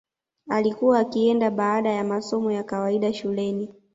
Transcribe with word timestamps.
Alikuwa 0.49 0.99
akienda 0.99 1.51
baada 1.51 1.89
ya 1.91 2.03
masomo 2.03 2.51
ya 2.51 2.63
kawaida 2.63 3.13
shuleni 3.13 3.69